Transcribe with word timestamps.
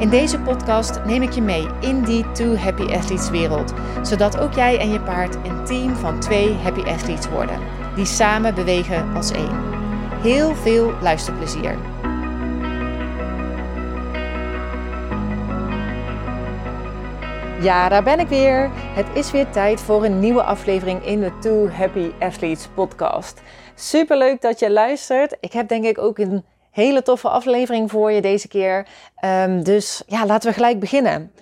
In 0.00 0.08
deze 0.08 0.40
podcast 0.40 1.04
neem 1.04 1.22
ik 1.22 1.32
je 1.32 1.42
mee 1.42 1.66
in 1.80 2.02
die 2.02 2.30
Two 2.32 2.56
Happy 2.56 2.82
Athletes 2.82 3.30
wereld, 3.30 3.72
zodat 4.02 4.38
ook 4.38 4.52
jij 4.52 4.78
en 4.78 4.90
je 4.90 5.00
paard 5.00 5.34
een 5.34 5.64
team 5.64 5.94
van 5.94 6.20
twee 6.20 6.54
Happy 6.54 6.80
Athletes 6.80 7.28
worden, 7.28 7.58
die 7.94 8.04
samen 8.04 8.54
bewegen 8.54 9.14
als 9.14 9.30
één. 9.30 9.62
Heel 10.22 10.54
veel 10.54 10.92
luisterplezier. 11.00 11.78
Ja, 17.60 17.88
daar 17.88 18.02
ben 18.02 18.18
ik 18.18 18.28
weer. 18.28 18.70
Het 18.74 19.06
is 19.14 19.30
weer 19.30 19.50
tijd 19.50 19.80
voor 19.80 20.04
een 20.04 20.18
nieuwe 20.18 20.42
aflevering 20.42 21.04
in 21.04 21.20
de 21.20 21.38
Two 21.40 21.68
Happy 21.68 22.10
Athletes 22.18 22.68
podcast. 22.74 23.42
Super 23.74 24.16
leuk 24.16 24.40
dat 24.40 24.58
je 24.58 24.70
luistert. 24.70 25.36
Ik 25.40 25.52
heb 25.52 25.68
denk 25.68 25.84
ik 25.84 25.98
ook 25.98 26.18
een 26.18 26.44
hele 26.70 27.02
toffe 27.02 27.28
aflevering 27.28 27.90
voor 27.90 28.12
je 28.12 28.20
deze 28.20 28.48
keer. 28.48 28.86
Um, 29.24 29.62
dus 29.62 30.02
ja, 30.06 30.26
laten 30.26 30.48
we 30.48 30.54
gelijk 30.54 30.80
beginnen. 30.80 31.32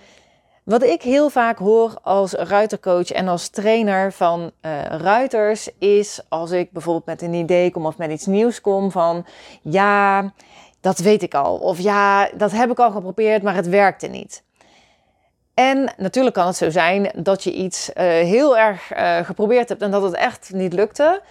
Wat 0.64 0.82
ik 0.82 1.02
heel 1.02 1.30
vaak 1.30 1.58
hoor 1.58 1.98
als 2.02 2.32
ruitercoach 2.32 3.10
en 3.10 3.28
als 3.28 3.48
trainer 3.48 4.12
van 4.12 4.50
uh, 4.62 4.82
ruiters 4.82 5.68
is 5.78 6.20
als 6.28 6.50
ik 6.50 6.70
bijvoorbeeld 6.72 7.06
met 7.06 7.22
een 7.22 7.34
idee 7.34 7.70
kom 7.70 7.86
of 7.86 7.96
met 7.96 8.10
iets 8.10 8.26
nieuws 8.26 8.60
kom 8.60 8.90
van 8.90 9.26
ja, 9.62 10.32
dat 10.80 10.98
weet 10.98 11.22
ik 11.22 11.34
al. 11.34 11.56
Of 11.56 11.78
ja, 11.78 12.30
dat 12.34 12.52
heb 12.52 12.70
ik 12.70 12.78
al 12.78 12.90
geprobeerd, 12.90 13.42
maar 13.42 13.54
het 13.54 13.68
werkte 13.68 14.06
niet. 14.06 14.42
En 15.54 15.92
natuurlijk 15.96 16.34
kan 16.34 16.46
het 16.46 16.56
zo 16.56 16.70
zijn 16.70 17.10
dat 17.14 17.44
je 17.44 17.52
iets 17.52 17.88
uh, 17.88 17.94
heel 18.04 18.58
erg 18.58 18.96
uh, 18.96 19.18
geprobeerd 19.18 19.68
hebt 19.68 19.82
en 19.82 19.90
dat 19.90 20.02
het 20.02 20.14
echt 20.14 20.50
niet 20.52 20.72
lukte. 20.72 21.22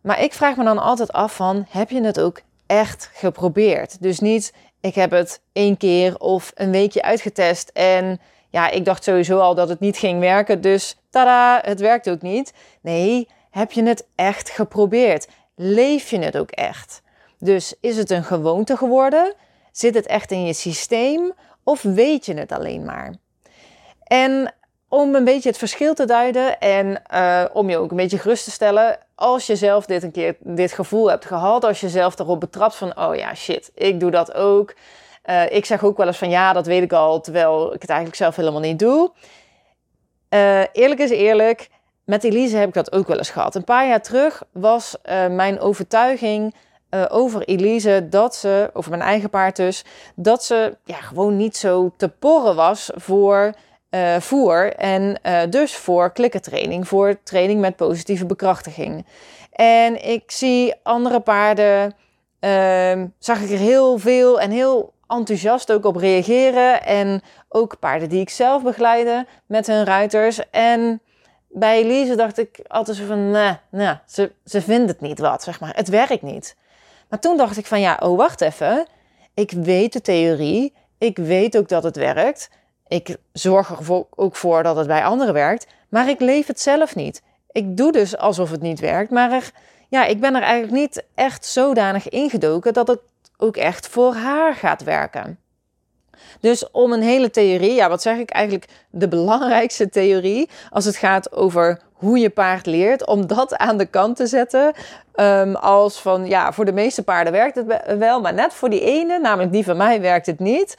Maar 0.00 0.22
ik 0.22 0.32
vraag 0.32 0.56
me 0.56 0.64
dan 0.64 0.78
altijd 0.78 1.12
af 1.12 1.34
van, 1.34 1.66
heb 1.68 1.90
je 1.90 2.02
het 2.02 2.20
ook 2.20 2.40
echt 2.70 3.10
geprobeerd? 3.12 4.02
Dus 4.02 4.18
niet, 4.18 4.52
ik 4.80 4.94
heb 4.94 5.10
het 5.10 5.40
één 5.52 5.76
keer 5.76 6.18
of 6.18 6.52
een 6.54 6.70
weekje 6.70 7.02
uitgetest 7.02 7.70
en 7.72 8.20
ja, 8.48 8.70
ik 8.70 8.84
dacht 8.84 9.04
sowieso 9.04 9.38
al 9.38 9.54
dat 9.54 9.68
het 9.68 9.80
niet 9.80 9.98
ging 9.98 10.20
werken, 10.20 10.60
dus 10.60 10.96
tada, 11.10 11.60
het 11.64 11.80
werkt 11.80 12.10
ook 12.10 12.22
niet. 12.22 12.52
Nee, 12.80 13.28
heb 13.50 13.72
je 13.72 13.82
het 13.82 14.06
echt 14.14 14.50
geprobeerd? 14.50 15.28
Leef 15.54 16.10
je 16.10 16.18
het 16.18 16.38
ook 16.38 16.50
echt? 16.50 17.02
Dus 17.38 17.74
is 17.80 17.96
het 17.96 18.10
een 18.10 18.24
gewoonte 18.24 18.76
geworden? 18.76 19.34
Zit 19.72 19.94
het 19.94 20.06
echt 20.06 20.30
in 20.30 20.44
je 20.44 20.52
systeem? 20.52 21.32
Of 21.64 21.82
weet 21.82 22.26
je 22.26 22.34
het 22.34 22.52
alleen 22.52 22.84
maar? 22.84 23.14
En 24.04 24.54
om 24.92 25.14
een 25.14 25.24
beetje 25.24 25.48
het 25.48 25.58
verschil 25.58 25.94
te 25.94 26.04
duiden 26.04 26.60
en 26.60 27.02
uh, 27.14 27.44
om 27.52 27.70
je 27.70 27.78
ook 27.78 27.90
een 27.90 27.96
beetje 27.96 28.18
gerust 28.18 28.44
te 28.44 28.50
stellen, 28.50 28.98
als 29.14 29.46
je 29.46 29.56
zelf 29.56 29.86
dit 29.86 30.02
een 30.02 30.10
keer 30.10 30.36
dit 30.40 30.72
gevoel 30.72 31.10
hebt 31.10 31.24
gehad, 31.24 31.64
als 31.64 31.80
je 31.80 31.88
zelf 31.88 32.18
erop 32.18 32.40
betrapt 32.40 32.74
van, 32.74 32.98
oh 32.98 33.16
ja, 33.16 33.34
shit, 33.34 33.70
ik 33.74 34.00
doe 34.00 34.10
dat 34.10 34.34
ook. 34.34 34.74
Uh, 35.24 35.52
ik 35.52 35.64
zeg 35.64 35.84
ook 35.84 35.96
wel 35.96 36.06
eens 36.06 36.18
van, 36.18 36.30
ja, 36.30 36.52
dat 36.52 36.66
weet 36.66 36.82
ik 36.82 36.92
al, 36.92 37.20
terwijl 37.20 37.74
ik 37.74 37.80
het 37.80 37.90
eigenlijk 37.90 38.18
zelf 38.18 38.36
helemaal 38.36 38.60
niet 38.60 38.78
doe. 38.78 39.12
Uh, 40.30 40.62
eerlijk 40.72 41.00
is 41.00 41.10
eerlijk, 41.10 41.68
met 42.04 42.24
Elise 42.24 42.56
heb 42.56 42.68
ik 42.68 42.74
dat 42.74 42.92
ook 42.92 43.06
wel 43.06 43.18
eens 43.18 43.30
gehad. 43.30 43.54
Een 43.54 43.64
paar 43.64 43.86
jaar 43.86 44.02
terug 44.02 44.42
was 44.52 44.96
mijn 45.30 45.60
overtuiging 45.60 46.54
over 47.08 47.42
Elise 47.42 48.06
dat 48.10 48.34
ze, 48.34 48.70
over 48.72 48.90
mijn 48.90 49.02
eigen 49.02 49.30
paard 49.30 49.56
dus, 49.56 49.84
dat 50.14 50.44
ze 50.44 50.76
ja, 50.84 50.96
gewoon 50.96 51.36
niet 51.36 51.56
zo 51.56 51.92
te 51.96 52.08
porren 52.08 52.54
was 52.54 52.90
voor 52.94 53.54
uh, 53.90 54.16
voer. 54.16 54.74
En 54.74 55.18
uh, 55.26 55.40
dus 55.50 55.76
voor 55.76 56.12
klikkertraining, 56.12 56.88
voor 56.88 57.22
training 57.22 57.60
met 57.60 57.76
positieve 57.76 58.26
bekrachtiging. 58.26 59.06
En 59.52 60.08
ik 60.08 60.30
zie 60.30 60.74
andere 60.82 61.20
paarden, 61.20 61.94
uh, 62.40 63.02
zag 63.18 63.40
ik 63.40 63.50
er 63.50 63.58
heel 63.58 63.98
veel 63.98 64.40
en 64.40 64.50
heel 64.50 64.92
enthousiast 65.08 65.72
ook 65.72 65.84
op 65.84 65.96
reageren. 65.96 66.84
En 66.84 67.22
ook 67.48 67.78
paarden 67.78 68.08
die 68.08 68.20
ik 68.20 68.30
zelf 68.30 68.62
begeleide 68.62 69.26
met 69.46 69.66
hun 69.66 69.84
ruiters. 69.84 70.50
En 70.50 71.00
bij 71.48 71.82
Elise 71.82 72.16
dacht 72.16 72.38
ik 72.38 72.60
altijd 72.66 72.96
zo 72.96 73.04
van, 73.06 73.30
nee, 73.70 73.94
ze, 74.06 74.32
ze 74.44 74.62
vindt 74.62 74.88
het 74.88 75.00
niet 75.00 75.18
wat, 75.18 75.42
zeg 75.42 75.60
maar. 75.60 75.76
Het 75.76 75.88
werkt 75.88 76.22
niet. 76.22 76.56
Maar 77.08 77.18
toen 77.18 77.36
dacht 77.36 77.56
ik 77.56 77.66
van, 77.66 77.80
ja, 77.80 77.98
oh, 78.02 78.16
wacht 78.16 78.40
even. 78.40 78.86
Ik 79.34 79.50
weet 79.50 79.92
de 79.92 80.00
theorie. 80.00 80.74
Ik 80.98 81.16
weet 81.16 81.56
ook 81.56 81.68
dat 81.68 81.82
het 81.82 81.96
werkt. 81.96 82.50
Ik 82.90 83.16
zorg 83.32 83.68
er 83.68 84.04
ook 84.10 84.36
voor 84.36 84.62
dat 84.62 84.76
het 84.76 84.86
bij 84.86 85.04
anderen 85.04 85.34
werkt, 85.34 85.66
maar 85.88 86.08
ik 86.08 86.20
leef 86.20 86.46
het 86.46 86.60
zelf 86.60 86.94
niet. 86.94 87.22
Ik 87.52 87.76
doe 87.76 87.92
dus 87.92 88.16
alsof 88.16 88.50
het 88.50 88.60
niet 88.60 88.80
werkt, 88.80 89.10
maar 89.10 89.50
ja, 89.88 90.04
ik 90.04 90.20
ben 90.20 90.34
er 90.34 90.42
eigenlijk 90.42 90.72
niet 90.72 91.04
echt 91.14 91.46
zodanig 91.46 92.08
ingedoken 92.08 92.72
dat 92.72 92.88
het 92.88 93.00
ook 93.36 93.56
echt 93.56 93.88
voor 93.88 94.14
haar 94.14 94.54
gaat 94.54 94.82
werken. 94.82 95.38
Dus 96.40 96.70
om 96.70 96.92
een 96.92 97.02
hele 97.02 97.30
theorie, 97.30 97.74
ja, 97.74 97.88
wat 97.88 98.02
zeg 98.02 98.18
ik 98.18 98.30
eigenlijk, 98.30 98.66
de 98.90 99.08
belangrijkste 99.08 99.88
theorie 99.88 100.48
als 100.70 100.84
het 100.84 100.96
gaat 100.96 101.32
over 101.32 101.80
hoe 101.92 102.18
je 102.18 102.30
paard 102.30 102.66
leert, 102.66 103.06
om 103.06 103.26
dat 103.26 103.56
aan 103.56 103.76
de 103.76 103.86
kant 103.86 104.16
te 104.16 104.26
zetten. 104.26 104.72
Um, 105.14 105.54
als 105.54 106.00
van, 106.00 106.26
ja, 106.26 106.52
voor 106.52 106.64
de 106.64 106.72
meeste 106.72 107.02
paarden 107.02 107.32
werkt 107.32 107.56
het 107.56 107.98
wel, 107.98 108.20
maar 108.20 108.34
net 108.34 108.52
voor 108.52 108.70
die 108.70 108.84
ene, 108.84 109.18
namelijk 109.18 109.52
die 109.52 109.64
van 109.64 109.76
mij, 109.76 110.00
werkt 110.00 110.26
het 110.26 110.38
niet 110.38 110.76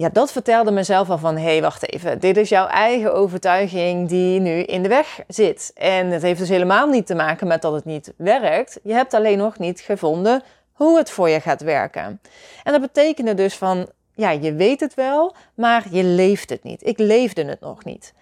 ja, 0.00 0.08
dat 0.08 0.32
vertelde 0.32 0.70
mezelf 0.70 1.10
al 1.10 1.18
van, 1.18 1.36
hé, 1.36 1.42
hey, 1.42 1.62
wacht 1.62 1.92
even, 1.92 2.20
dit 2.20 2.36
is 2.36 2.48
jouw 2.48 2.66
eigen 2.66 3.14
overtuiging 3.14 4.08
die 4.08 4.40
nu 4.40 4.62
in 4.62 4.82
de 4.82 4.88
weg 4.88 5.20
zit. 5.28 5.70
En 5.74 6.06
het 6.06 6.22
heeft 6.22 6.38
dus 6.38 6.48
helemaal 6.48 6.86
niet 6.86 7.06
te 7.06 7.14
maken 7.14 7.46
met 7.46 7.62
dat 7.62 7.72
het 7.72 7.84
niet 7.84 8.12
werkt. 8.16 8.80
Je 8.82 8.92
hebt 8.92 9.14
alleen 9.14 9.38
nog 9.38 9.58
niet 9.58 9.80
gevonden 9.80 10.42
hoe 10.72 10.98
het 10.98 11.10
voor 11.10 11.28
je 11.28 11.40
gaat 11.40 11.62
werken. 11.62 12.20
En 12.64 12.72
dat 12.72 12.80
betekende 12.80 13.34
dus 13.34 13.56
van, 13.56 13.88
ja, 14.14 14.30
je 14.30 14.54
weet 14.54 14.80
het 14.80 14.94
wel, 14.94 15.34
maar 15.54 15.86
je 15.90 16.04
leeft 16.04 16.50
het 16.50 16.62
niet. 16.62 16.86
Ik 16.86 16.98
leefde 16.98 17.44
het 17.44 17.60
nog 17.60 17.84
niet. 17.84 18.14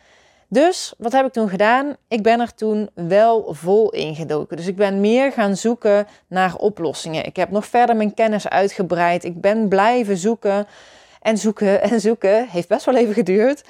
Dus 0.48 0.94
wat 0.98 1.12
heb 1.12 1.26
ik 1.26 1.32
toen 1.32 1.48
gedaan? 1.48 1.96
Ik 2.08 2.22
ben 2.22 2.40
er 2.40 2.54
toen 2.54 2.90
wel 2.94 3.54
vol 3.54 3.90
ingedoken. 3.90 4.56
Dus 4.56 4.66
ik 4.66 4.76
ben 4.76 5.00
meer 5.00 5.32
gaan 5.32 5.56
zoeken 5.56 6.06
naar 6.26 6.54
oplossingen. 6.56 7.24
Ik 7.24 7.36
heb 7.36 7.50
nog 7.50 7.66
verder 7.66 7.96
mijn 7.96 8.14
kennis 8.14 8.48
uitgebreid. 8.48 9.24
Ik 9.24 9.40
ben 9.40 9.68
blijven 9.68 10.16
zoeken 10.16 10.66
en 11.20 11.38
zoeken 11.38 11.82
en 11.82 12.00
zoeken. 12.00 12.48
Heeft 12.48 12.68
best 12.68 12.84
wel 12.84 12.96
even 12.96 13.14
geduurd. 13.14 13.64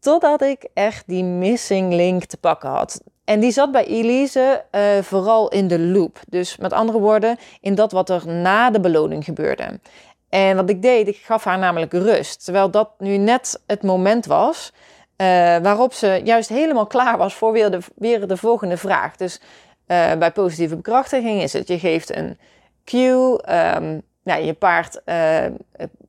Totdat 0.00 0.42
ik 0.42 0.68
echt 0.74 1.04
die 1.06 1.24
missing 1.24 1.92
link 1.92 2.24
te 2.24 2.36
pakken 2.36 2.68
had. 2.68 3.00
En 3.24 3.40
die 3.40 3.50
zat 3.50 3.72
bij 3.72 3.84
Elise 3.86 4.64
uh, 4.72 4.80
vooral 5.02 5.48
in 5.48 5.68
de 5.68 5.78
loop. 5.78 6.20
Dus 6.28 6.56
met 6.56 6.72
andere 6.72 6.98
woorden, 6.98 7.38
in 7.60 7.74
dat 7.74 7.92
wat 7.92 8.10
er 8.10 8.28
na 8.28 8.70
de 8.70 8.80
beloning 8.80 9.24
gebeurde. 9.24 9.80
En 10.28 10.56
wat 10.56 10.70
ik 10.70 10.82
deed, 10.82 11.08
ik 11.08 11.16
gaf 11.16 11.44
haar 11.44 11.58
namelijk 11.58 11.92
rust. 11.92 12.44
Terwijl 12.44 12.70
dat 12.70 12.90
nu 12.98 13.16
net 13.16 13.62
het 13.66 13.82
moment 13.82 14.26
was 14.26 14.72
uh, 15.20 15.26
waarop 15.56 15.92
ze 15.92 16.20
juist 16.24 16.48
helemaal 16.48 16.86
klaar 16.86 17.18
was 17.18 17.34
voor 17.34 17.52
weer 17.52 18.26
de, 18.28 18.36
volgende 18.36 18.76
vraag. 18.76 19.16
Dus 19.16 19.40
uh, 19.86 20.12
bij 20.12 20.30
positieve 20.32 20.76
bekrachtiging 20.76 21.42
is 21.42 21.52
het, 21.52 21.68
je 21.68 21.78
geeft 21.78 22.16
een 22.16 22.38
cue, 22.84 23.40
um, 23.76 24.02
nou, 24.22 24.42
je 24.42 24.52
paard 24.52 25.00
uh, 25.04 25.44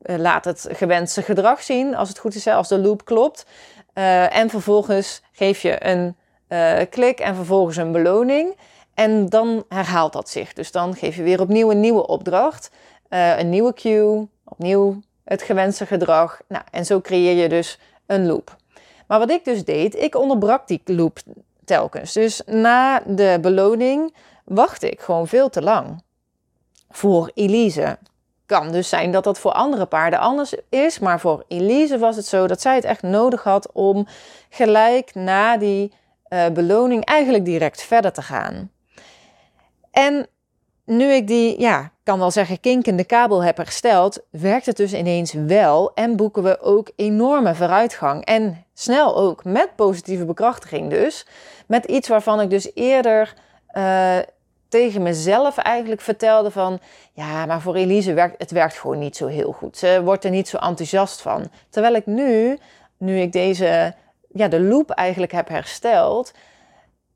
laat 0.02 0.44
het 0.44 0.68
gewenste 0.70 1.22
gedrag 1.22 1.62
zien, 1.62 1.96
als 1.96 2.08
het 2.08 2.18
goed 2.18 2.34
is, 2.34 2.46
als 2.46 2.68
de 2.68 2.78
loop 2.78 3.04
klopt. 3.04 3.46
Uh, 3.94 4.36
en 4.36 4.50
vervolgens 4.50 5.22
geef 5.32 5.62
je 5.62 5.86
een 5.86 6.16
uh, 6.48 6.78
klik 6.90 7.20
en 7.20 7.34
vervolgens 7.34 7.76
een 7.76 7.92
beloning. 7.92 8.56
En 8.94 9.28
dan 9.28 9.64
herhaalt 9.68 10.12
dat 10.12 10.28
zich. 10.28 10.52
Dus 10.52 10.72
dan 10.72 10.94
geef 10.94 11.16
je 11.16 11.22
weer 11.22 11.40
opnieuw 11.40 11.70
een 11.70 11.80
nieuwe 11.80 12.06
opdracht, 12.06 12.70
een 13.08 13.48
nieuwe 13.48 13.74
cue, 13.74 14.28
opnieuw 14.44 15.00
het 15.24 15.42
gewenste 15.42 15.86
gedrag. 15.86 16.40
Nou, 16.48 16.64
en 16.70 16.86
zo 16.86 17.00
creëer 17.00 17.42
je 17.42 17.48
dus 17.48 17.78
een 18.06 18.26
loop. 18.26 18.56
Maar 19.06 19.18
wat 19.18 19.30
ik 19.30 19.44
dus 19.44 19.64
deed, 19.64 19.94
ik 19.94 20.16
onderbrak 20.16 20.66
die 20.66 20.82
loop 20.84 21.18
telkens. 21.64 22.12
Dus 22.12 22.42
na 22.46 23.02
de 23.06 23.38
beloning 23.40 24.14
wachtte 24.44 24.88
ik 24.88 25.00
gewoon 25.00 25.28
veel 25.28 25.50
te 25.50 25.62
lang 25.62 26.02
voor 26.92 27.30
Elise. 27.34 27.98
Kan 28.46 28.72
dus 28.72 28.88
zijn 28.88 29.12
dat 29.12 29.24
dat 29.24 29.38
voor 29.38 29.52
andere 29.52 29.86
paarden 29.86 30.18
anders 30.18 30.54
is, 30.68 30.98
maar 30.98 31.20
voor 31.20 31.44
Elise 31.48 31.98
was 31.98 32.16
het 32.16 32.26
zo 32.26 32.46
dat 32.46 32.60
zij 32.60 32.74
het 32.74 32.84
echt 32.84 33.02
nodig 33.02 33.42
had 33.42 33.72
om 33.72 34.06
gelijk 34.48 35.14
na 35.14 35.56
die 35.56 35.92
uh, 36.28 36.46
beloning 36.48 37.04
eigenlijk 37.04 37.44
direct 37.44 37.82
verder 37.82 38.12
te 38.12 38.22
gaan. 38.22 38.70
En 39.90 40.26
nu 40.84 41.12
ik 41.12 41.26
die, 41.26 41.60
ja, 41.60 41.90
kan 42.02 42.18
wel 42.18 42.30
zeggen, 42.30 42.60
kink 42.60 42.86
in 42.86 42.96
de 42.96 43.04
kabel 43.04 43.44
heb 43.44 43.56
hersteld, 43.56 44.18
werkt 44.30 44.66
het 44.66 44.76
dus 44.76 44.92
ineens 44.92 45.32
wel 45.32 45.94
en 45.94 46.16
boeken 46.16 46.42
we 46.42 46.60
ook 46.60 46.90
enorme 46.96 47.54
vooruitgang. 47.54 48.24
En 48.24 48.64
snel 48.74 49.16
ook, 49.16 49.44
met 49.44 49.76
positieve 49.76 50.24
bekrachtiging 50.24 50.90
dus. 50.90 51.26
Met 51.66 51.84
iets 51.84 52.08
waarvan 52.08 52.40
ik 52.40 52.50
dus 52.50 52.70
eerder 52.74 53.34
uh, 53.72 54.18
tegen 54.72 55.02
mezelf 55.02 55.58
eigenlijk 55.58 56.00
vertelde 56.00 56.50
van... 56.50 56.80
ja, 57.12 57.46
maar 57.46 57.60
voor 57.60 57.74
Elise 57.74 58.12
werkt 58.14 58.34
het 58.38 58.50
werkt 58.50 58.78
gewoon 58.78 58.98
niet 58.98 59.16
zo 59.16 59.26
heel 59.26 59.52
goed. 59.52 59.76
Ze 59.76 60.00
wordt 60.04 60.24
er 60.24 60.30
niet 60.30 60.48
zo 60.48 60.56
enthousiast 60.56 61.20
van. 61.20 61.50
Terwijl 61.70 61.94
ik 61.94 62.06
nu, 62.06 62.58
nu 62.96 63.20
ik 63.20 63.32
deze, 63.32 63.94
ja, 64.28 64.48
de 64.48 64.60
loop 64.60 64.90
eigenlijk 64.90 65.32
heb 65.32 65.48
hersteld... 65.48 66.32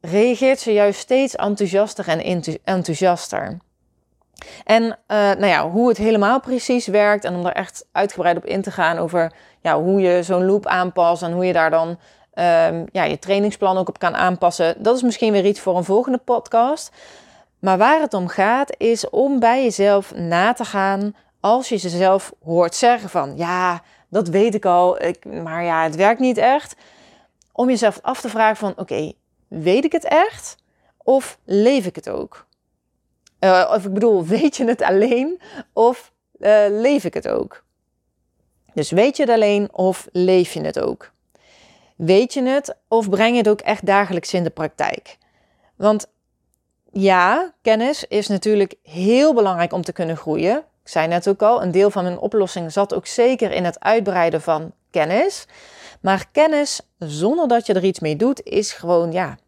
reageert 0.01 0.61
ze 0.61 0.73
juist 0.73 1.01
steeds 1.01 1.35
enthousiaster 1.37 2.09
en 2.09 2.43
enthousiaster. 2.65 3.57
En 4.65 4.83
uh, 4.83 4.97
nou 5.09 5.47
ja, 5.47 5.71
hoe 5.71 5.89
het 5.89 5.97
helemaal 5.97 6.41
precies 6.41 6.87
werkt 6.87 7.25
en 7.25 7.35
om 7.35 7.47
er 7.47 7.53
echt 7.53 7.87
uitgebreid 7.93 8.37
op 8.37 8.45
in 8.45 8.63
te 8.63 8.71
gaan 8.71 8.99
over 8.99 9.33
ja, 9.61 9.81
hoe 9.83 10.01
je 10.01 10.23
zo'n 10.23 10.47
loop 10.47 10.67
aanpast 10.67 11.23
en 11.23 11.33
hoe 11.33 11.47
je 11.47 11.53
daar 11.53 11.71
dan 11.71 11.89
um, 11.89 12.85
ja, 12.93 13.05
je 13.05 13.19
trainingsplan 13.19 13.79
ook 13.79 13.89
op 13.89 13.99
kan 13.99 14.17
aanpassen. 14.17 14.83
Dat 14.83 14.97
is 14.97 15.03
misschien 15.03 15.33
weer 15.33 15.45
iets 15.45 15.61
voor 15.61 15.77
een 15.77 15.85
volgende 15.85 16.19
podcast. 16.19 16.93
Maar 17.67 17.79
waar 17.79 18.01
het 18.01 18.15
om 18.15 18.29
gaat 18.29 18.75
is 18.79 19.11
om 19.11 19.39
bij 19.39 19.63
jezelf 19.63 20.15
na 20.15 20.53
te 20.53 20.65
gaan 20.65 21.15
als 21.41 21.69
je 21.69 21.77
jezelf 21.77 22.33
hoort 22.45 22.75
zeggen 22.75 23.09
van 23.09 23.37
ja, 23.37 23.83
dat 24.09 24.29
weet 24.29 24.55
ik 24.55 24.65
al, 24.65 25.03
ik, 25.03 25.25
maar 25.25 25.65
ja, 25.65 25.83
het 25.83 25.97
werkt 25.97 26.21
niet 26.21 26.37
echt. 26.37 26.77
Om 27.53 27.69
jezelf 27.69 27.99
af 28.03 28.21
te 28.21 28.29
vragen 28.29 28.57
van 28.57 28.73
oké, 28.77 29.13
weet 29.49 29.85
ik 29.85 29.93
het 29.93 30.05
echt 30.05 30.57
of 30.97 31.39
leef 31.45 31.87
ik 31.87 31.97
het 31.97 32.09
ook? 32.09 32.47
Uh, 33.41 33.73
of 33.75 33.85
ik 33.85 33.93
bedoel, 33.93 34.25
weet 34.37 34.57
je 34.57 34.65
het 34.65 34.83
alleen 34.83 35.41
of 35.73 36.13
uh, 36.39 36.65
leef 36.69 37.05
ik 37.05 37.15
het 37.15 37.29
ook? 37.29 37.65
Dus 38.75 38.91
weet 38.91 39.17
je 39.17 39.23
het 39.23 39.33
alleen 39.33 39.69
of 39.73 40.09
leef 40.13 40.53
je 40.53 40.61
het 40.61 40.81
ook? 40.81 41.13
Weet 41.97 42.35
je 42.35 42.43
het 42.43 42.77
of 42.89 43.09
breng 43.09 43.31
je 43.31 43.39
het 43.39 43.49
ook 43.49 43.61
echt 43.61 43.87
dagelijks 43.87 44.35
in 44.35 44.45
de 44.45 44.51
praktijk? 44.51 45.17
Want 45.77 46.15
ja, 47.03 47.53
kennis 47.63 48.05
is 48.05 48.29
natuurlijk 48.29 48.75
heel 48.83 49.35
belangrijk 49.35 49.73
om 49.73 49.83
te 49.83 49.93
kunnen 49.93 50.17
groeien. 50.17 50.57
Ik 50.57 50.89
zei 50.93 51.07
net 51.07 51.29
ook 51.29 51.43
al, 51.43 51.63
een 51.63 51.71
deel 51.71 51.91
van 51.91 52.03
mijn 52.03 52.19
oplossing 52.19 52.73
zat 52.73 52.95
ook 52.95 53.07
zeker 53.07 53.51
in 53.51 53.65
het 53.65 53.81
uitbreiden 53.81 54.41
van 54.41 54.73
kennis. 54.91 55.47
Maar 56.01 56.27
kennis 56.33 56.81
zonder 56.99 57.49
dat 57.49 57.67
je 57.67 57.75
er 57.75 57.85
iets 57.85 58.01
mee 58.01 58.17
doet, 58.17 58.43
is 58.43 58.73
gewoon 58.73 59.13
ja, 59.13 59.39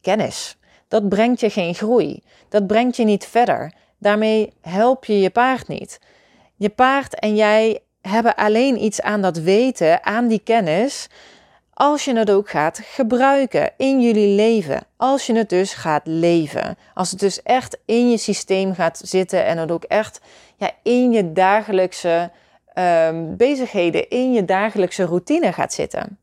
kennis. 0.00 0.56
Dat 0.88 1.08
brengt 1.08 1.40
je 1.40 1.50
geen 1.50 1.74
groei. 1.74 2.22
Dat 2.48 2.66
brengt 2.66 2.96
je 2.96 3.04
niet 3.04 3.26
verder. 3.26 3.72
Daarmee 3.98 4.52
help 4.60 5.04
je 5.04 5.20
je 5.20 5.30
paard 5.30 5.68
niet. 5.68 6.00
Je 6.56 6.68
paard 6.68 7.14
en 7.14 7.36
jij 7.36 7.80
hebben 8.00 8.34
alleen 8.34 8.82
iets 8.82 9.00
aan 9.00 9.22
dat 9.22 9.36
weten, 9.36 10.04
aan 10.04 10.28
die 10.28 10.40
kennis, 10.44 11.08
als 11.78 12.04
je 12.04 12.16
het 12.16 12.30
ook 12.30 12.50
gaat 12.50 12.80
gebruiken 12.84 13.70
in 13.76 14.00
jullie 14.00 14.34
leven. 14.34 14.82
Als 14.96 15.26
je 15.26 15.36
het 15.36 15.48
dus 15.48 15.74
gaat 15.74 16.06
leven. 16.06 16.76
Als 16.94 17.10
het 17.10 17.20
dus 17.20 17.42
echt 17.42 17.78
in 17.84 18.10
je 18.10 18.16
systeem 18.16 18.74
gaat 18.74 19.00
zitten 19.04 19.44
en 19.44 19.58
het 19.58 19.70
ook 19.70 19.84
echt 19.84 20.20
ja, 20.56 20.70
in 20.82 21.12
je 21.12 21.32
dagelijkse 21.32 22.30
um, 22.74 23.36
bezigheden, 23.36 24.08
in 24.08 24.32
je 24.32 24.44
dagelijkse 24.44 25.04
routine 25.04 25.52
gaat 25.52 25.72
zitten. 25.72 26.18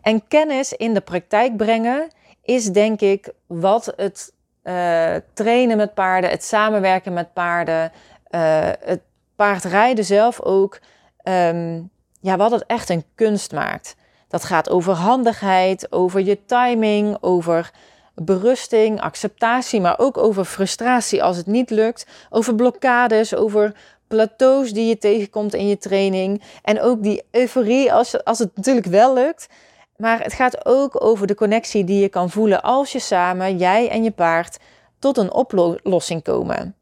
En 0.00 0.28
kennis 0.28 0.72
in 0.72 0.94
de 0.94 1.00
praktijk 1.00 1.56
brengen 1.56 2.08
is 2.42 2.64
denk 2.64 3.00
ik 3.00 3.32
wat 3.46 3.92
het 3.96 4.32
uh, 4.64 5.14
trainen 5.32 5.76
met 5.76 5.94
paarden, 5.94 6.30
het 6.30 6.44
samenwerken 6.44 7.12
met 7.12 7.32
paarden, 7.32 7.92
uh, 8.30 8.68
het 8.80 9.00
paardrijden 9.36 10.04
zelf 10.04 10.40
ook, 10.40 10.80
um, 11.22 11.90
ja, 12.20 12.36
wat 12.36 12.50
het 12.50 12.66
echt 12.66 12.88
een 12.88 13.04
kunst 13.14 13.52
maakt. 13.52 13.96
Dat 14.34 14.44
gaat 14.44 14.70
over 14.70 14.92
handigheid, 14.92 15.92
over 15.92 16.20
je 16.20 16.44
timing, 16.44 17.16
over 17.20 17.70
berusting, 18.14 19.00
acceptatie, 19.00 19.80
maar 19.80 19.98
ook 19.98 20.18
over 20.18 20.44
frustratie 20.44 21.22
als 21.22 21.36
het 21.36 21.46
niet 21.46 21.70
lukt, 21.70 22.06
over 22.30 22.54
blokkades, 22.54 23.34
over 23.34 23.74
plateaus 24.06 24.72
die 24.72 24.86
je 24.86 24.98
tegenkomt 24.98 25.54
in 25.54 25.68
je 25.68 25.78
training 25.78 26.42
en 26.62 26.80
ook 26.80 27.02
die 27.02 27.22
euforie 27.30 27.92
als, 27.92 28.24
als 28.24 28.38
het 28.38 28.56
natuurlijk 28.56 28.86
wel 28.86 29.14
lukt. 29.14 29.48
Maar 29.96 30.22
het 30.22 30.32
gaat 30.32 30.66
ook 30.66 31.04
over 31.04 31.26
de 31.26 31.34
connectie 31.34 31.84
die 31.84 32.00
je 32.00 32.08
kan 32.08 32.30
voelen 32.30 32.62
als 32.62 32.92
je 32.92 33.00
samen, 33.00 33.58
jij 33.58 33.88
en 33.90 34.04
je 34.04 34.10
paard, 34.10 34.58
tot 34.98 35.18
een 35.18 35.32
oplossing 35.32 36.22
komen. 36.22 36.76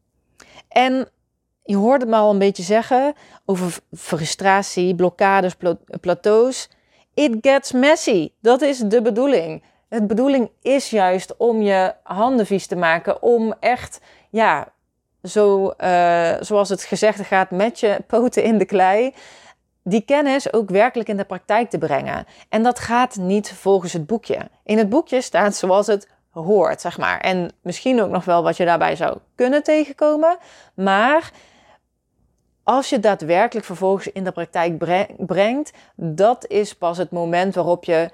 En 0.67 1.07
je 1.63 1.75
hoort 1.75 2.01
het 2.01 2.09
me 2.09 2.15
al 2.15 2.31
een 2.31 2.39
beetje 2.39 2.63
zeggen 2.63 3.13
over 3.45 3.77
frustratie, 3.91 4.95
blokkades, 4.95 5.55
plateaus. 6.01 6.69
It 7.13 7.37
gets 7.41 7.71
messy. 7.71 8.31
Dat 8.41 8.61
is 8.61 8.77
de 8.77 9.01
bedoeling. 9.01 9.63
Het 9.89 10.07
bedoeling 10.07 10.49
is 10.61 10.89
juist 10.89 11.37
om 11.37 11.61
je 11.61 11.93
handen 12.03 12.45
vies 12.45 12.67
te 12.67 12.75
maken, 12.75 13.21
om 13.21 13.53
echt, 13.59 13.99
ja, 14.29 14.67
zo, 15.23 15.73
uh, 15.77 16.33
zoals 16.39 16.69
het 16.69 16.83
gezegd 16.83 17.19
gaat, 17.19 17.51
met 17.51 17.79
je 17.79 17.97
poten 18.07 18.43
in 18.43 18.57
de 18.57 18.65
klei, 18.65 19.13
die 19.83 20.01
kennis 20.01 20.53
ook 20.53 20.69
werkelijk 20.69 21.09
in 21.09 21.17
de 21.17 21.23
praktijk 21.23 21.69
te 21.69 21.77
brengen. 21.77 22.25
En 22.49 22.63
dat 22.63 22.79
gaat 22.79 23.15
niet 23.15 23.51
volgens 23.51 23.93
het 23.93 24.05
boekje. 24.05 24.37
In 24.63 24.77
het 24.77 24.89
boekje 24.89 25.21
staat 25.21 25.55
zoals 25.55 25.87
het 25.87 26.07
hoort, 26.29 26.81
zeg 26.81 26.97
maar. 26.97 27.19
En 27.19 27.51
misschien 27.61 28.01
ook 28.01 28.09
nog 28.09 28.25
wel 28.25 28.43
wat 28.43 28.57
je 28.57 28.65
daarbij 28.65 28.95
zou 28.95 29.17
kunnen 29.35 29.63
tegenkomen. 29.63 30.37
Maar 30.73 31.31
als 32.63 32.89
je 32.89 32.99
daadwerkelijk 32.99 33.65
vervolgens 33.65 34.11
in 34.11 34.23
de 34.23 34.31
praktijk 34.31 34.77
brengt, 35.17 35.71
dat 35.95 36.47
is 36.47 36.75
pas 36.75 36.97
het 36.97 37.11
moment 37.11 37.55
waarop 37.55 37.83
je 37.83 38.09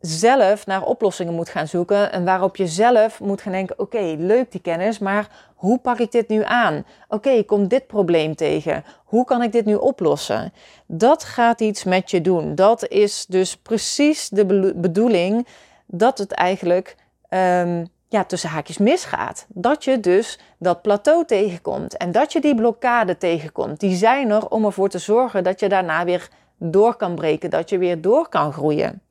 zelf 0.00 0.66
naar 0.66 0.82
oplossingen 0.82 1.34
moet 1.34 1.48
gaan 1.48 1.68
zoeken 1.68 2.12
en 2.12 2.24
waarop 2.24 2.56
je 2.56 2.66
zelf 2.66 3.20
moet 3.20 3.42
gaan 3.42 3.52
denken: 3.52 3.78
oké, 3.78 4.14
leuk 4.18 4.52
die 4.52 4.60
kennis, 4.60 4.98
maar 4.98 5.52
hoe 5.54 5.78
pak 5.78 5.98
ik 5.98 6.12
dit 6.12 6.28
nu 6.28 6.42
aan? 6.44 6.84
Oké, 7.08 7.30
ik 7.30 7.46
kom 7.46 7.68
dit 7.68 7.86
probleem 7.86 8.34
tegen. 8.34 8.84
Hoe 9.04 9.24
kan 9.24 9.42
ik 9.42 9.52
dit 9.52 9.64
nu 9.64 9.74
oplossen? 9.74 10.52
Dat 10.86 11.24
gaat 11.24 11.60
iets 11.60 11.84
met 11.84 12.10
je 12.10 12.20
doen. 12.20 12.54
Dat 12.54 12.88
is 12.88 13.26
dus 13.26 13.56
precies 13.56 14.28
de 14.28 14.72
bedoeling 14.76 15.46
dat 15.86 16.18
het 16.18 16.32
eigenlijk 16.32 16.96
um, 17.28 17.88
ja, 18.14 18.24
tussen 18.24 18.50
haakjes 18.50 18.78
misgaat. 18.78 19.46
Dat 19.48 19.84
je 19.84 20.00
dus 20.00 20.38
dat 20.58 20.82
plateau 20.82 21.24
tegenkomt 21.24 21.96
en 21.96 22.12
dat 22.12 22.32
je 22.32 22.40
die 22.40 22.54
blokkade 22.54 23.16
tegenkomt. 23.16 23.80
Die 23.80 23.96
zijn 23.96 24.30
er 24.30 24.48
om 24.48 24.64
ervoor 24.64 24.88
te 24.88 24.98
zorgen 24.98 25.44
dat 25.44 25.60
je 25.60 25.68
daarna 25.68 26.04
weer 26.04 26.28
door 26.58 26.96
kan 26.96 27.14
breken, 27.14 27.50
dat 27.50 27.68
je 27.70 27.78
weer 27.78 28.00
door 28.00 28.28
kan 28.28 28.52
groeien. 28.52 29.02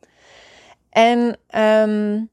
En 0.89 1.37
um, 1.89 2.29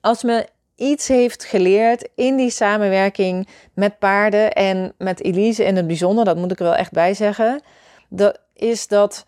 als 0.00 0.22
me 0.22 0.46
iets 0.74 1.08
heeft 1.08 1.44
geleerd 1.44 2.08
in 2.14 2.36
die 2.36 2.50
samenwerking 2.50 3.48
met 3.74 3.98
paarden 3.98 4.52
en 4.52 4.92
met 4.98 5.22
Elise 5.22 5.64
in 5.64 5.76
het 5.76 5.86
bijzonder, 5.86 6.24
dat 6.24 6.36
moet 6.36 6.52
ik 6.52 6.58
er 6.58 6.64
wel 6.64 6.74
echt 6.74 6.92
bij 6.92 7.14
zeggen, 7.14 7.60
dat 8.08 8.40
is 8.54 8.88
dat 8.88 9.24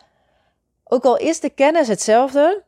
ook 0.84 1.04
al 1.04 1.16
is 1.16 1.40
de 1.40 1.50
kennis 1.50 1.88
hetzelfde, 1.88 2.62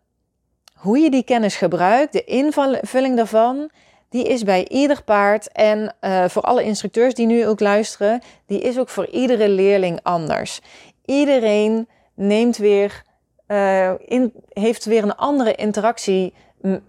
hoe 0.83 0.99
je 0.99 1.11
die 1.11 1.25
kennis 1.25 1.57
gebruikt, 1.57 2.13
de 2.13 2.25
invulling 2.25 3.17
daarvan, 3.17 3.71
die 4.09 4.25
is 4.25 4.43
bij 4.43 4.69
ieder 4.69 5.03
paard 5.03 5.53
en 5.53 5.95
uh, 6.01 6.25
voor 6.29 6.43
alle 6.43 6.63
instructeurs 6.63 7.15
die 7.15 7.27
nu 7.27 7.47
ook 7.47 7.61
luisteren, 7.61 8.23
die 8.47 8.61
is 8.61 8.79
ook 8.79 8.89
voor 8.89 9.07
iedere 9.07 9.49
leerling 9.49 10.01
anders. 10.03 10.61
Iedereen 11.05 11.89
neemt 12.15 12.57
weer, 12.57 13.03
uh, 13.49 13.91
in, 13.99 14.33
heeft 14.49 14.85
weer 14.85 15.03
een 15.03 15.17
andere 15.17 15.55
interactie 15.55 16.35
uh, 16.63 16.81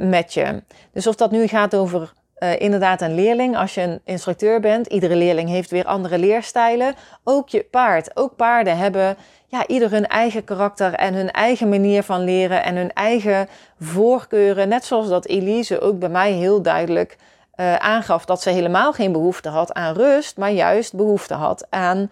met 0.00 0.34
je. 0.34 0.62
Dus 0.92 1.06
of 1.06 1.14
dat 1.14 1.30
nu 1.30 1.46
gaat 1.46 1.74
over 1.74 2.12
uh, 2.40 2.60
inderdaad 2.60 3.00
een 3.00 3.14
leerling, 3.14 3.56
als 3.56 3.74
je 3.74 3.80
een 3.80 4.00
instructeur 4.04 4.60
bent, 4.60 4.86
iedere 4.86 5.16
leerling 5.16 5.48
heeft 5.48 5.70
weer 5.70 5.84
andere 5.84 6.18
leerstijlen. 6.18 6.94
Ook 7.24 7.48
je 7.48 7.66
paard, 7.70 8.16
ook 8.16 8.36
paarden 8.36 8.76
hebben 8.76 9.16
ja, 9.46 9.66
ieder 9.66 9.90
hun 9.90 10.06
eigen 10.06 10.44
karakter 10.44 10.92
en 10.92 11.14
hun 11.14 11.30
eigen 11.30 11.68
manier 11.68 12.02
van 12.02 12.24
leren 12.24 12.64
en 12.64 12.76
hun 12.76 12.92
eigen 12.92 13.48
voorkeuren. 13.80 14.68
Net 14.68 14.84
zoals 14.84 15.08
dat 15.08 15.26
Elise 15.26 15.80
ook 15.80 15.98
bij 15.98 16.08
mij 16.08 16.32
heel 16.32 16.62
duidelijk 16.62 17.16
uh, 17.56 17.74
aangaf 17.74 18.24
dat 18.24 18.42
ze 18.42 18.50
helemaal 18.50 18.92
geen 18.92 19.12
behoefte 19.12 19.48
had 19.48 19.72
aan 19.72 19.94
rust, 19.94 20.36
maar 20.36 20.50
juist 20.50 20.94
behoefte 20.94 21.34
had 21.34 21.66
aan 21.70 21.98
uh, 21.98 22.08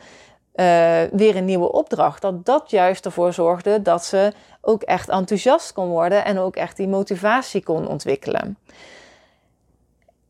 weer 1.12 1.36
een 1.36 1.44
nieuwe 1.44 1.72
opdracht. 1.72 2.22
Dat 2.22 2.46
dat 2.46 2.70
juist 2.70 3.04
ervoor 3.04 3.32
zorgde 3.32 3.82
dat 3.82 4.04
ze 4.04 4.32
ook 4.60 4.82
echt 4.82 5.08
enthousiast 5.08 5.72
kon 5.72 5.88
worden 5.88 6.24
en 6.24 6.38
ook 6.38 6.56
echt 6.56 6.76
die 6.76 6.88
motivatie 6.88 7.62
kon 7.62 7.88
ontwikkelen. 7.88 8.58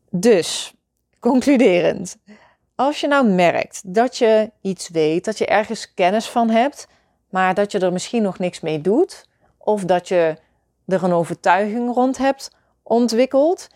Dus, 0.09 0.73
concluderend. 1.19 2.17
Als 2.75 2.99
je 2.99 3.07
nou 3.07 3.27
merkt 3.27 3.81
dat 3.93 4.17
je 4.17 4.51
iets 4.61 4.89
weet, 4.89 5.25
dat 5.25 5.37
je 5.37 5.45
ergens 5.45 5.93
kennis 5.93 6.29
van 6.29 6.49
hebt, 6.49 6.87
maar 7.29 7.53
dat 7.53 7.71
je 7.71 7.79
er 7.79 7.91
misschien 7.91 8.21
nog 8.21 8.39
niks 8.39 8.59
mee 8.59 8.81
doet, 8.81 9.25
of 9.57 9.83
dat 9.83 10.07
je 10.07 10.37
er 10.85 11.03
een 11.03 11.13
overtuiging 11.13 11.93
rond 11.93 12.17
hebt 12.17 12.51
ontwikkeld, 12.83 13.67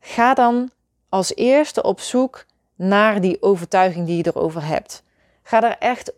ga 0.00 0.34
dan 0.34 0.70
als 1.08 1.34
eerste 1.34 1.82
op 1.82 2.00
zoek 2.00 2.46
naar 2.74 3.20
die 3.20 3.42
overtuiging 3.42 4.06
die 4.06 4.16
je 4.16 4.26
erover 4.26 4.64
hebt. 4.64 5.02
Ga 5.42 5.62
er 5.62 5.76
echt 5.78 6.12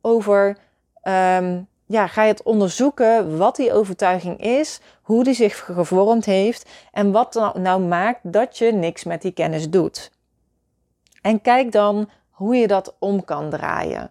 over, 0.00 0.58
ehm, 1.02 1.62
ja, 1.92 2.06
ga 2.06 2.22
je 2.22 2.32
het 2.32 2.42
onderzoeken 2.42 3.38
wat 3.38 3.56
die 3.56 3.72
overtuiging 3.72 4.40
is, 4.40 4.80
hoe 5.02 5.24
die 5.24 5.34
zich 5.34 5.64
gevormd 5.64 6.24
heeft 6.24 6.70
en 6.92 7.12
wat 7.12 7.34
nou, 7.34 7.60
nou 7.60 7.80
maakt 7.80 8.32
dat 8.32 8.58
je 8.58 8.72
niks 8.72 9.04
met 9.04 9.22
die 9.22 9.32
kennis 9.32 9.70
doet. 9.70 10.10
En 11.22 11.40
kijk 11.40 11.72
dan 11.72 12.08
hoe 12.30 12.56
je 12.56 12.66
dat 12.66 12.96
om 12.98 13.24
kan 13.24 13.50
draaien. 13.50 14.10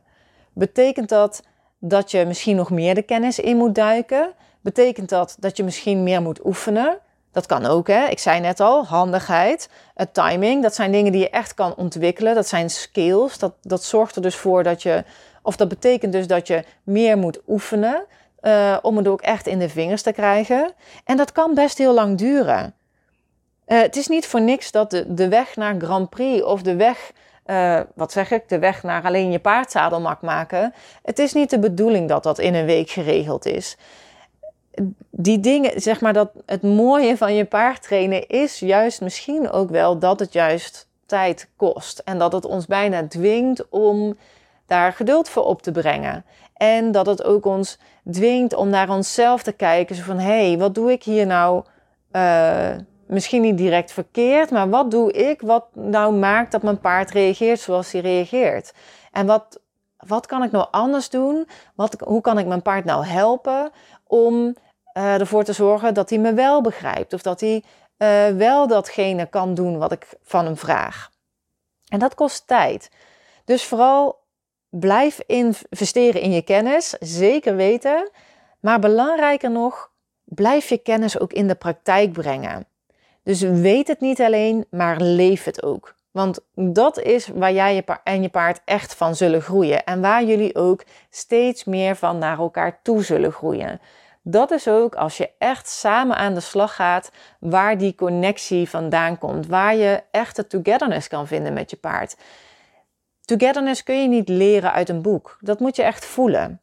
Betekent 0.54 1.10
dat 1.10 1.44
dat 1.80 2.12
je 2.12 2.26
misschien 2.26 2.56
nog 2.56 2.70
meer 2.70 2.96
de 2.96 3.02
kennis 3.02 3.40
in 3.40 3.58
moet 3.58 3.76
duiken? 3.76 4.34
Betekent 4.62 5.10
dat 5.10 5.36
dat 5.40 5.58
je 5.58 5.64
misschien 5.64 6.04
meer 6.04 6.22
moet 6.22 6.46
oefenen? 6.46 7.00
Dat 7.32 7.46
kan 7.46 7.66
ook, 7.66 7.88
hè. 7.88 8.06
Ik 8.06 8.20
zei 8.20 8.40
net 8.40 8.60
al, 8.60 8.86
handigheid, 8.86 9.70
het 9.96 10.14
timing. 10.14 10.64
Dat 10.64 10.76
zijn 10.76 10.92
dingen 10.92 11.12
die 11.12 11.22
je 11.22 11.30
echt 11.30 11.54
kan 11.54 11.76
ontwikkelen. 11.76 12.36
Dat 12.36 12.48
zijn 12.48 12.70
skills. 12.70 13.38
Dat, 13.38 13.54
dat 13.62 13.84
zorgt 13.84 14.16
er 14.16 14.22
dus 14.22 14.36
voor 14.36 14.64
dat 14.64 14.82
je... 14.82 15.04
Of 15.42 15.56
dat 15.56 15.68
betekent 15.68 16.12
dus 16.12 16.28
dat 16.28 16.48
je 16.48 16.64
meer 16.84 17.18
moet 17.18 17.40
oefenen... 17.48 18.06
Uh, 18.42 18.78
om 18.82 18.98
het 18.98 19.08
ook 19.08 19.22
echt 19.22 19.48
in 19.48 19.60
de 19.60 19.70
vingers 19.70 20.02
te 20.02 20.12
krijgen. 20.12 20.74
En 21.06 21.18
dat 21.18 21.32
kan 21.32 21.54
best 21.54 21.78
heel 21.78 21.94
lang 21.94 22.18
duren. 22.18 22.74
Uh, 23.68 23.82
het 23.82 23.96
is 23.96 24.08
niet 24.08 24.28
voor 24.28 24.42
niks 24.42 24.72
dat 24.72 24.90
de, 24.90 25.14
de 25.14 25.28
weg 25.28 25.56
naar 25.56 25.76
Grand 25.80 26.10
Prix 26.10 26.44
of 26.44 26.62
de 26.62 26.76
weg... 26.76 27.12
Wat 27.96 28.12
zeg 28.12 28.32
ik? 28.32 28.50
De 28.50 28.60
weg 28.60 28.84
naar 28.84 29.04
alleen 29.04 29.32
je 29.32 29.40
paardzadel 29.40 30.02
mag 30.02 30.22
maken. 30.22 30.74
Het 31.04 31.20
is 31.20 31.34
niet 31.34 31.50
de 31.50 31.60
bedoeling 31.60 32.10
dat 32.10 32.24
dat 32.24 32.40
in 32.40 32.54
een 32.54 32.66
week 32.66 32.90
geregeld 32.90 33.46
is 33.46 33.78
die 35.10 35.40
dingen, 35.40 35.82
zeg 35.82 36.02
maar, 36.02 36.14
dat 36.14 36.32
het 36.46 36.62
mooie 36.62 37.18
van 37.18 37.36
je 37.36 37.46
paard 37.46 37.82
trainen 37.82 38.28
is 38.28 38.60
juist 38.60 39.02
misschien 39.02 39.52
ook 39.52 39.70
wel 39.70 40.00
dat 40.00 40.20
het 40.20 40.34
juist 40.34 40.88
tijd 41.06 41.50
kost. 41.56 42.00
En 42.00 42.18
dat 42.18 42.34
het 42.34 42.46
ons 42.46 42.66
bijna 42.66 43.08
dwingt 43.08 43.70
om 43.70 44.18
daar 44.66 44.94
geduld 44.94 45.30
voor 45.30 45.44
op 45.44 45.62
te 45.62 45.72
brengen. 45.72 46.26
En 46.54 46.92
dat 46.92 47.06
het 47.06 47.24
ook 47.24 47.46
ons 47.46 47.80
dwingt 48.12 48.54
om 48.54 48.70
naar 48.70 48.90
onszelf 48.90 49.44
te 49.44 49.52
kijken. 49.52 49.96
Zo 49.96 50.04
van, 50.04 50.20
hé, 50.20 50.48
hey, 50.48 50.58
wat 50.58 50.76
doe 50.76 50.92
ik 50.92 51.04
hier 51.04 51.26
nou? 51.26 51.64
Uh, 52.12 52.76
misschien 53.06 53.42
niet 53.42 53.58
direct 53.58 53.92
verkeerd, 53.92 54.52
maar 54.52 54.70
wat 54.70 54.92
doe 54.92 55.12
ik 55.12 55.42
wat 55.42 55.66
nou 55.74 56.14
maakt 56.14 56.52
dat 56.52 56.62
mijn 56.62 56.80
paard 56.80 57.12
reageert 57.12 57.60
zoals 57.60 57.92
hij 57.92 58.02
reageert? 58.02 58.74
En 59.12 59.26
wat, 59.26 59.60
wat 59.98 60.26
kan 60.26 60.44
ik 60.44 60.52
nou 60.52 60.68
anders 60.72 61.10
doen? 61.10 61.48
Wat, 61.76 61.96
hoe 62.06 62.22
kan 62.22 62.38
ik 62.38 62.46
mijn 62.46 62.62
paard 62.62 62.86
nou 62.86 63.06
helpen 63.06 63.72
om 64.12 64.56
uh, 64.98 65.20
ervoor 65.20 65.44
te 65.44 65.54
zorgen 65.54 65.94
dat 65.94 66.10
hij 66.10 66.20
me 66.20 66.34
wel 66.34 66.62
begrijpt 66.62 67.14
of 67.14 67.22
dat 67.22 67.40
hij 67.40 67.64
uh, 67.98 68.38
wel 68.38 68.68
datgene 68.68 69.26
kan 69.26 69.54
doen 69.54 69.78
wat 69.78 69.92
ik 69.92 70.08
van 70.24 70.46
hem 70.46 70.58
vraag. 70.58 71.10
En 71.88 72.00
dat 72.00 72.16
kost 72.16 72.48
tijd. 72.48 72.90
Dus 73.46 73.66
vooral 73.66 74.20
blijf 74.70 75.20
investeren 75.26 76.22
in 76.22 76.32
je 76.32 76.42
kennis, 76.42 76.90
zeker 77.00 77.56
weten. 77.56 78.10
Maar 78.60 78.80
belangrijker 78.80 79.52
nog, 79.52 79.92
blijf 80.24 80.70
je 80.70 80.78
kennis 80.78 81.20
ook 81.20 81.34
in 81.34 81.48
de 81.48 81.56
praktijk 81.56 82.12
brengen. 82.12 82.66
Dus 83.24 83.42
weet 83.42 83.88
het 83.88 84.00
niet 84.00 84.22
alleen, 84.22 84.66
maar 84.70 85.02
leef 85.02 85.44
het 85.44 85.64
ook. 85.64 85.96
Want 86.12 86.40
dat 86.54 87.00
is 87.00 87.28
waar 87.28 87.54
jij 87.54 87.86
en 88.04 88.22
je 88.22 88.30
paard 88.30 88.62
echt 88.66 88.96
van 88.96 89.16
zullen 89.16 89.42
groeien. 89.42 89.84
En 89.84 90.02
waar 90.02 90.24
jullie 90.24 90.56
ook 90.56 90.84
steeds 91.10 91.64
meer 91.64 91.96
van 91.96 92.18
naar 92.18 92.38
elkaar 92.38 92.80
toe 92.82 93.04
zullen 93.04 93.32
groeien. 93.32 93.82
Dat 94.24 94.52
is 94.52 94.68
ook 94.68 94.96
als 94.96 95.18
je 95.18 95.30
echt 95.38 95.70
samen 95.70 96.16
aan 96.16 96.34
de 96.34 96.40
slag 96.40 96.76
gaat, 96.76 97.12
waar 97.40 97.78
die 97.78 97.96
connectie 97.96 98.70
vandaan 98.70 99.18
komt. 99.18 99.48
Waar 99.48 99.76
je 99.76 100.04
echt 100.12 100.36
de 100.36 100.48
togetherness 100.48 101.08
kan 101.08 101.28
vinden 101.28 101.54
met 101.54 101.70
je 101.70 101.78
paard. 101.78 102.16
Togetherness 103.22 103.84
kun 103.84 104.02
je 104.02 104.08
niet 104.08 104.30
leren 104.30 104.72
uit 104.72 104.90
een 104.90 105.02
boek. 105.02 105.38
Dat 105.40 105.60
moet 105.60 105.76
je 105.76 105.84
echt 105.84 106.06
voelen. 106.06 106.62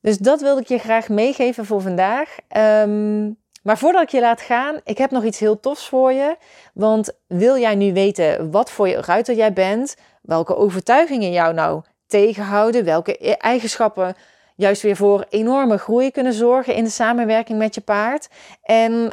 Dus 0.00 0.18
dat 0.18 0.40
wilde 0.40 0.60
ik 0.60 0.68
je 0.68 0.78
graag 0.78 1.08
meegeven 1.08 1.66
voor 1.66 1.80
vandaag. 1.80 2.36
Um, 2.56 3.38
maar 3.62 3.78
voordat 3.78 4.02
ik 4.02 4.08
je 4.08 4.20
laat 4.20 4.40
gaan, 4.40 4.80
ik 4.84 4.98
heb 4.98 5.10
nog 5.10 5.24
iets 5.24 5.38
heel 5.38 5.60
tofs 5.60 5.88
voor 5.88 6.12
je. 6.12 6.36
Want 6.74 7.12
wil 7.26 7.58
jij 7.58 7.74
nu 7.74 7.92
weten 7.92 8.50
wat 8.50 8.70
voor 8.70 8.88
ruiter 8.88 9.34
jij 9.34 9.52
bent, 9.52 9.96
welke 10.22 10.56
overtuigingen 10.56 11.32
jou 11.32 11.54
nou 11.54 11.82
tegenhouden, 12.06 12.84
welke 12.84 13.36
eigenschappen 13.36 14.14
juist 14.56 14.82
weer 14.82 14.96
voor 14.96 15.26
enorme 15.28 15.78
groei 15.78 16.10
kunnen 16.10 16.32
zorgen 16.32 16.74
in 16.74 16.84
de 16.84 16.90
samenwerking 16.90 17.58
met 17.58 17.74
je 17.74 17.80
paard. 17.80 18.28
En 18.62 18.92
uh, 18.92 19.08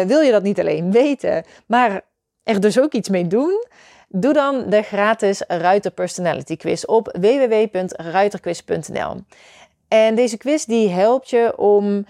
wil 0.00 0.20
je 0.20 0.30
dat 0.30 0.42
niet 0.42 0.60
alleen 0.60 0.92
weten, 0.92 1.44
maar 1.66 2.00
er 2.42 2.60
dus 2.60 2.80
ook 2.80 2.92
iets 2.92 3.08
mee 3.08 3.26
doen? 3.26 3.66
Doe 4.08 4.32
dan 4.32 4.64
de 4.70 4.82
gratis 4.82 5.42
Ruiter 5.48 5.90
Personality 5.90 6.56
Quiz 6.56 6.84
op 6.84 7.16
www.ruiterquiz.nl. 7.20 9.16
En 9.88 10.14
deze 10.14 10.36
quiz 10.36 10.64
die 10.64 10.88
helpt 10.88 11.30
je 11.30 11.58
om 11.58 12.06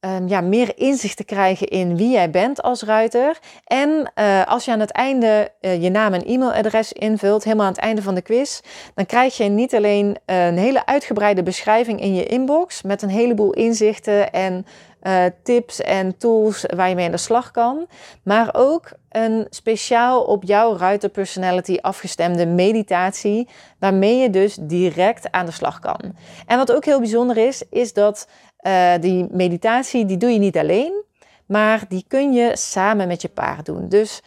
um, 0.00 0.28
ja, 0.28 0.40
meer 0.40 0.78
inzicht 0.78 1.16
te 1.16 1.24
krijgen 1.24 1.66
in 1.66 1.96
wie 1.96 2.10
jij 2.10 2.30
bent 2.30 2.62
als 2.62 2.82
ruiter. 2.82 3.38
En 3.64 4.12
uh, 4.14 4.46
als 4.46 4.64
je 4.64 4.70
aan 4.70 4.80
het 4.80 4.90
einde 4.90 5.52
uh, 5.60 5.82
je 5.82 5.90
naam 5.90 6.12
en 6.12 6.24
e-mailadres 6.24 6.92
invult, 6.92 7.44
helemaal 7.44 7.66
aan 7.66 7.72
het 7.72 7.80
einde 7.80 8.02
van 8.02 8.14
de 8.14 8.22
quiz, 8.22 8.60
dan 8.94 9.06
krijg 9.06 9.36
je 9.36 9.44
niet 9.44 9.74
alleen 9.74 10.16
een 10.26 10.58
hele 10.58 10.86
uitgebreide 10.86 11.42
beschrijving 11.42 12.00
in 12.00 12.14
je 12.14 12.26
inbox 12.26 12.82
met 12.82 13.02
een 13.02 13.08
heleboel 13.08 13.52
inzichten 13.52 14.32
en 14.32 14.66
uh, 15.02 15.24
tips 15.42 15.80
en 15.80 16.16
tools 16.16 16.64
waar 16.74 16.88
je 16.88 16.94
mee 16.94 17.06
aan 17.06 17.10
de 17.10 17.16
slag 17.16 17.50
kan, 17.50 17.86
maar 18.22 18.48
ook 18.52 18.92
een 19.08 19.46
speciaal 19.50 20.22
op 20.22 20.44
jouw 20.44 20.76
ruiter 20.76 21.08
personality 21.08 21.76
afgestemde 21.80 22.46
meditatie, 22.46 23.48
waarmee 23.78 24.16
je 24.16 24.30
dus 24.30 24.58
direct 24.60 25.30
aan 25.30 25.46
de 25.46 25.52
slag 25.52 25.78
kan. 25.78 26.00
En 26.46 26.58
wat 26.58 26.72
ook 26.72 26.84
heel 26.84 26.98
bijzonder 26.98 27.36
is, 27.36 27.62
is 27.70 27.92
dat 27.92 28.28
uh, 28.62 28.92
die 29.00 29.26
meditatie 29.30 30.04
die 30.04 30.16
doe 30.16 30.30
je 30.30 30.38
niet 30.38 30.56
alleen, 30.56 31.04
maar 31.46 31.84
die 31.88 32.04
kun 32.08 32.32
je 32.32 32.56
samen 32.56 33.08
met 33.08 33.22
je 33.22 33.28
paard 33.28 33.66
doen. 33.66 33.88
Dus 33.88 34.22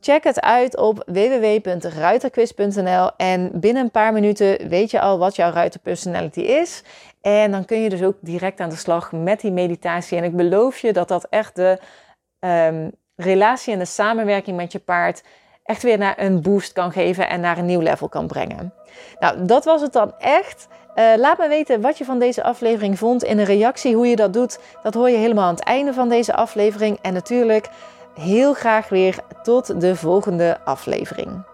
check 0.00 0.24
het 0.24 0.40
uit 0.40 0.76
op 0.76 1.02
www.ruiterquiz.nl 1.06 3.10
en 3.16 3.50
binnen 3.54 3.82
een 3.82 3.90
paar 3.90 4.12
minuten 4.12 4.68
weet 4.68 4.90
je 4.90 5.00
al 5.00 5.18
wat 5.18 5.36
jouw 5.36 5.52
ruiterpersonality 5.52 6.40
is. 6.40 6.82
En 7.24 7.50
dan 7.50 7.64
kun 7.64 7.80
je 7.80 7.88
dus 7.88 8.02
ook 8.02 8.16
direct 8.20 8.60
aan 8.60 8.68
de 8.68 8.76
slag 8.76 9.12
met 9.12 9.40
die 9.40 9.52
meditatie. 9.52 10.18
En 10.18 10.24
ik 10.24 10.36
beloof 10.36 10.78
je 10.78 10.92
dat 10.92 11.08
dat 11.08 11.26
echt 11.30 11.56
de 11.56 11.78
um, 12.40 12.90
relatie 13.16 13.72
en 13.72 13.78
de 13.78 13.84
samenwerking 13.84 14.56
met 14.56 14.72
je 14.72 14.78
paard 14.78 15.22
echt 15.62 15.82
weer 15.82 15.98
naar 15.98 16.14
een 16.18 16.42
boost 16.42 16.72
kan 16.72 16.92
geven 16.92 17.28
en 17.28 17.40
naar 17.40 17.58
een 17.58 17.66
nieuw 17.66 17.80
level 17.80 18.08
kan 18.08 18.26
brengen. 18.26 18.74
Nou, 19.18 19.44
dat 19.44 19.64
was 19.64 19.80
het 19.80 19.92
dan 19.92 20.14
echt. 20.18 20.68
Uh, 20.94 21.04
laat 21.16 21.38
me 21.38 21.48
weten 21.48 21.80
wat 21.80 21.98
je 21.98 22.04
van 22.04 22.18
deze 22.18 22.42
aflevering 22.42 22.98
vond 22.98 23.22
in 23.22 23.38
een 23.38 23.44
reactie. 23.44 23.94
Hoe 23.94 24.06
je 24.06 24.16
dat 24.16 24.32
doet, 24.32 24.58
dat 24.82 24.94
hoor 24.94 25.10
je 25.10 25.16
helemaal 25.16 25.44
aan 25.44 25.54
het 25.54 25.64
einde 25.64 25.92
van 25.92 26.08
deze 26.08 26.34
aflevering. 26.34 26.98
En 27.02 27.12
natuurlijk 27.12 27.68
heel 28.20 28.54
graag 28.54 28.88
weer 28.88 29.18
tot 29.42 29.80
de 29.80 29.96
volgende 29.96 30.58
aflevering. 30.64 31.53